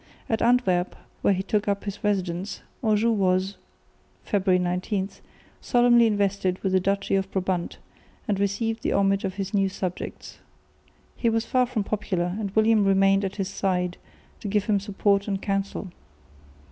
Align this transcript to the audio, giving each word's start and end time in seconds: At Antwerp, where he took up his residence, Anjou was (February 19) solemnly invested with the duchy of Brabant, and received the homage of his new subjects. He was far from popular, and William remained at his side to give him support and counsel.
At 0.27 0.41
Antwerp, 0.41 0.95
where 1.21 1.35
he 1.35 1.43
took 1.43 1.67
up 1.67 1.83
his 1.83 2.03
residence, 2.03 2.61
Anjou 2.83 3.11
was 3.11 3.57
(February 4.23 4.57
19) 4.57 5.09
solemnly 5.61 6.07
invested 6.07 6.57
with 6.63 6.71
the 6.73 6.79
duchy 6.79 7.13
of 7.13 7.29
Brabant, 7.29 7.77
and 8.27 8.39
received 8.39 8.81
the 8.81 8.93
homage 8.93 9.25
of 9.25 9.35
his 9.35 9.53
new 9.53 9.69
subjects. 9.69 10.39
He 11.15 11.29
was 11.29 11.45
far 11.45 11.67
from 11.67 11.83
popular, 11.83 12.35
and 12.39 12.49
William 12.55 12.83
remained 12.83 13.23
at 13.23 13.35
his 13.35 13.49
side 13.49 13.97
to 14.39 14.47
give 14.47 14.65
him 14.65 14.79
support 14.79 15.27
and 15.27 15.39
counsel. 15.39 15.91